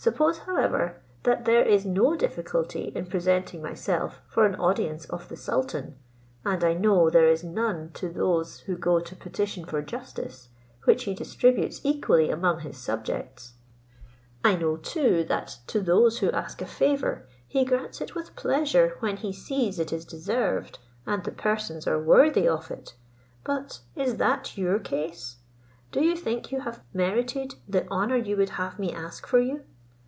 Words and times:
Suppose, 0.00 0.38
however, 0.38 1.02
that 1.24 1.44
there 1.44 1.66
is 1.66 1.84
no 1.84 2.14
difficulty 2.16 2.92
in 2.94 3.06
presenting 3.06 3.60
myself 3.60 4.22
for 4.28 4.46
an 4.46 4.54
audience 4.54 5.06
of 5.06 5.28
the 5.28 5.36
sultan, 5.36 5.96
and 6.46 6.62
I 6.62 6.72
know 6.72 7.10
there 7.10 7.26
is 7.28 7.42
none 7.42 7.90
to 7.94 8.08
those 8.08 8.60
who 8.60 8.78
go 8.78 9.00
to 9.00 9.16
petition 9.16 9.64
for 9.64 9.82
justice, 9.82 10.50
which 10.84 11.02
he 11.02 11.14
distributes 11.16 11.80
equally 11.82 12.30
among 12.30 12.60
his 12.60 12.78
subjects; 12.78 13.54
I 14.44 14.54
know 14.54 14.76
too 14.76 15.24
that 15.24 15.58
to 15.66 15.80
those 15.80 16.20
who 16.20 16.30
ask 16.30 16.62
a 16.62 16.66
favour 16.66 17.26
he 17.48 17.64
grants 17.64 18.00
it 18.00 18.14
with 18.14 18.36
pleasure 18.36 18.96
when 19.00 19.16
he 19.16 19.32
sees 19.32 19.80
it 19.80 19.92
is 19.92 20.04
deserved, 20.04 20.78
and 21.06 21.24
the 21.24 21.32
persons 21.32 21.88
are 21.88 22.00
worthy 22.00 22.46
of 22.46 22.70
it. 22.70 22.94
But 23.42 23.80
is 23.96 24.16
that 24.18 24.56
your 24.56 24.78
case? 24.78 25.38
Do 25.90 26.02
you 26.04 26.14
think 26.14 26.52
you 26.52 26.60
have 26.60 26.84
merited 26.94 27.56
the 27.68 27.86
honour 27.88 28.16
you 28.16 28.36
would 28.36 28.50
have 28.50 28.78
me 28.78 28.92
ask 28.92 29.26
for 29.26 29.40
you? 29.40 29.64